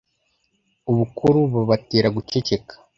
Ubukuru 0.91 1.39
bubatera 1.53 2.07
guceceka 2.15 2.73